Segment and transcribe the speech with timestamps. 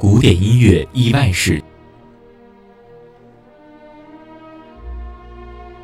[0.00, 1.62] 古典音乐意外史。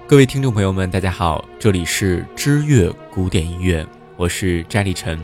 [0.07, 5.21] 各位听众朋友们，大家好，这里是知乐古典音乐，我是翟立晨。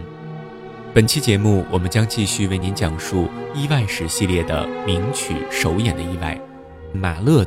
[0.93, 6.39] 本期节目，我们将继续为您讲述意外史系列的名曲首演的意外——
[6.93, 7.47] 马勒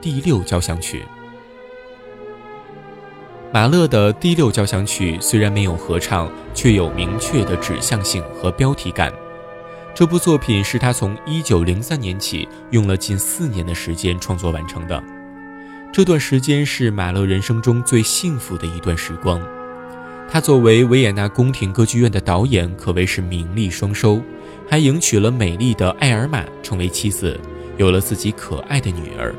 [0.00, 1.02] 第六交响曲。
[3.52, 9.12] 马勒的第六交响曲虽然没有合唱，却有明确的指向性和标题感。
[9.94, 15.00] 这部作品是他从1903年起用了近四年的时间创作完成的。
[15.92, 19.40] 这段时间是马勒人生中最幸福的一段时光。
[20.28, 24.20] 他作为维也纳宫廷歌剧院的导演，可谓是名利双收，
[24.68, 27.38] 还迎娶了美丽的艾尔玛成为妻子，
[27.76, 29.32] 有了自己可爱的女儿。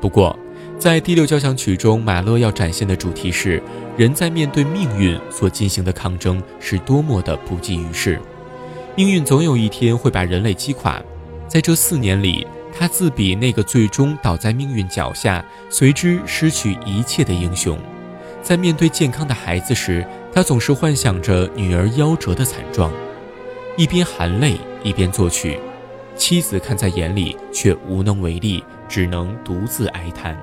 [0.00, 0.36] 不过，
[0.76, 3.62] 在第六交响曲中，马勒要展现的主题是
[3.96, 8.20] 人在面对命运所进行的抗争是多么的不济于事。
[8.96, 11.00] 命运总有一天会把人类击垮。
[11.46, 17.78] 在这四年里，他自比那个最终倒在命运脚下、随之失去一切的英雄。
[18.42, 22.92] 在面对健康的孩子时，他总是幻想着女儿夭折的惨状，
[23.76, 25.60] 一边含泪一边作曲。
[26.16, 30.36] 妻子看在眼里，却无能为力，只能独自哀叹。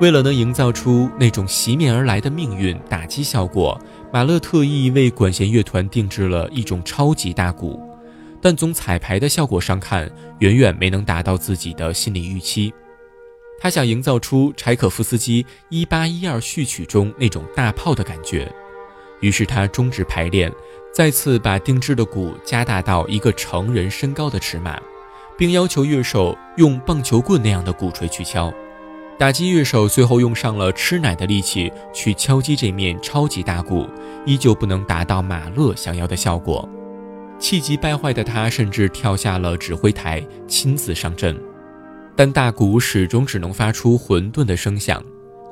[0.00, 3.80] 为了能营造出那种袭面而来的命运打击效果，
[4.12, 7.80] 马勒特意为管弦乐团定制了一种超级大鼓，
[8.42, 12.74] 但从彩排的效果上看，远远没能达到自己的心理预期。
[13.60, 18.52] 他想营造出柴可夫斯基《一八一二序曲》中那种大炮的感觉，
[19.20, 20.52] 于是他终止排练，
[20.92, 24.76] 再次把定制的鼓加大到一个成人身高的尺码，
[25.38, 28.52] 并要求乐手用棒球棍那样的鼓槌去敲。
[29.16, 33.86] 打击乐手最后用上了吃奶的力气去敲击这面超级大鼓，
[34.26, 36.68] 依旧不能达到马勒想要的效果。
[37.38, 41.40] 气急败坏的他甚至跳下了指挥台，亲自上阵。
[42.16, 45.02] 但大鼓始终只能发出混沌的声响。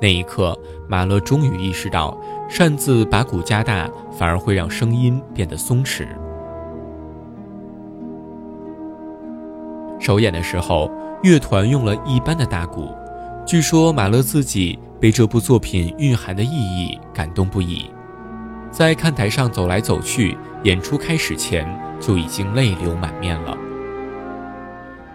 [0.00, 0.58] 那一刻，
[0.88, 6.06] 马勒终于意识到，擅自把鼓加大反而会让声音变得松弛。
[10.00, 10.90] 首演的时候，
[11.22, 12.88] 乐团用了一般的大鼓。
[13.44, 17.90] 据说马勒自己被这部作品蕴含的意义感动不已，
[18.70, 21.66] 在看台上走来走去，演出开始前
[22.00, 23.56] 就已经泪流满面了。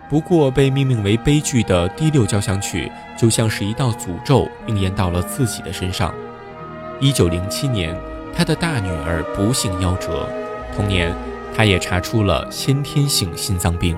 [0.09, 6.13] 不过，被命名为悲剧的第六交响曲就像是一道诅咒，应验到了自己的身上。
[6.99, 7.97] 一九零七年，
[8.35, 10.29] 他的大女儿不幸夭折，
[10.75, 11.15] 同年，
[11.55, 13.97] 他也查出了先天性心脏病。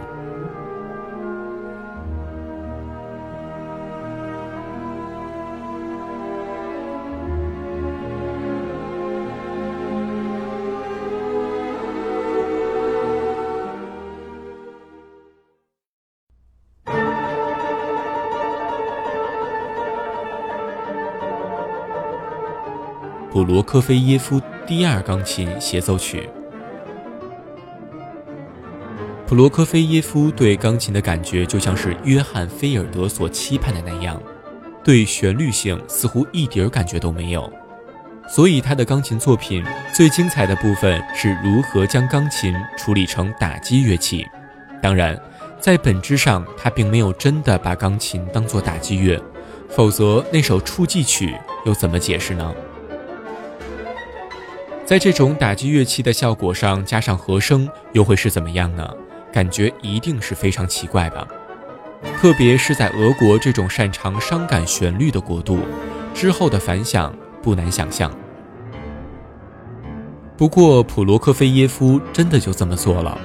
[23.40, 26.30] 普罗科菲耶夫第二钢琴协奏曲。
[29.26, 34.22] 普罗科菲耶夫对钢琴的感觉就像是约翰菲尔德所期盼的那样，
[34.84, 37.50] 对旋律性似乎一点感觉都没有。
[38.28, 39.64] 所以他的钢琴作品
[39.94, 44.28] 最精彩的部分是如何将钢琴处理成打击乐器。
[44.82, 45.18] 当然，
[45.62, 49.18] 在本质上他并没有真的把钢琴当作打击乐，
[49.70, 51.34] 否则那首触记曲
[51.66, 52.54] 又怎么解释呢？
[54.90, 58.92] 在这种打击乐器的效果上加上和声，又会是怎么样呢？
[59.32, 61.28] 感觉一定是非常奇怪吧。
[62.18, 65.60] 特别是在俄国这种擅长伤感旋律的国度，
[66.12, 68.12] 之后的反响不难想象。
[70.36, 73.16] 不过普罗科菲耶夫真的就这么做了。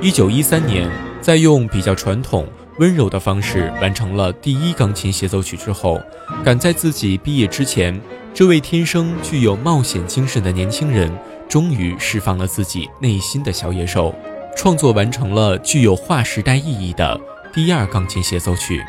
[0.00, 0.88] 一九一三年，
[1.20, 2.46] 在用比较传统
[2.78, 6.00] 温柔的方式完成了第一钢琴协奏曲之后，
[6.44, 8.00] 赶在自己毕业之前。
[8.34, 11.10] 这位天生具有冒险精神的年轻人，
[11.48, 14.14] 终于释放了自己内心的小野兽，
[14.56, 17.20] 创作完成了具有划时代意义的
[17.52, 18.80] 第二钢琴协奏曲。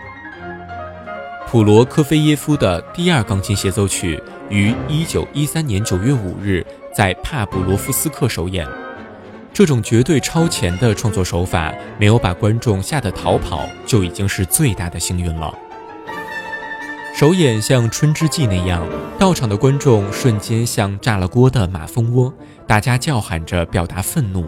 [1.47, 6.63] 普罗科菲耶夫的第二钢琴协奏曲于1913年9月5日
[6.93, 8.67] 在帕布罗夫斯克首演。
[9.51, 15.51] 这种绝对超前的创作手法，没有把观众吓得逃跑，就已经是最大的幸运了。
[17.19, 18.87] 首演像《春之祭》那样，
[19.19, 22.33] 到场的观众瞬间像炸了锅的马蜂窝，
[22.65, 24.45] 大家叫喊着表达愤怒，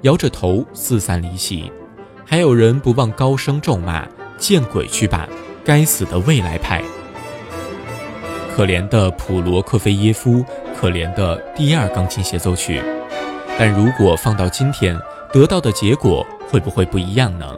[0.00, 1.70] 摇着头四散离席，
[2.24, 4.08] 还有人不忘高声咒骂
[4.40, 5.28] ：“见鬼去吧，
[5.62, 6.82] 该死的未来派！”
[8.56, 10.42] 可怜的普罗克菲耶夫，
[10.74, 12.82] 可怜的第二钢琴协奏曲。
[13.58, 14.98] 但如果放到今天，
[15.34, 17.54] 得到的结果会不会不一样呢？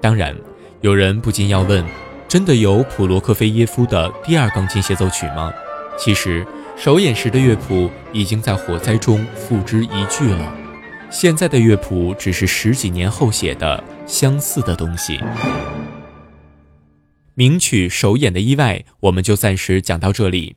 [0.00, 0.36] 当然，
[0.80, 1.84] 有人不禁要问：
[2.32, 5.52] 真的有普罗克菲耶夫的第二钢琴协奏曲吗？
[5.98, 6.46] 其实，
[6.78, 10.56] 首演时的乐谱已经在火灾中付之一炬了。
[11.10, 15.20] 现在的乐谱只是十几年后写的相似的东西。
[17.34, 20.56] 名曲首演的意外，我们就暂时讲到这里。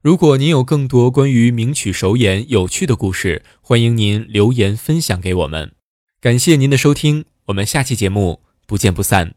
[0.00, 5.72] 如果您有更多关于名曲首演有趣的故事，欢迎您留言分享给我们。
[6.20, 9.34] 感谢您的收听，我们下期节目不见不散。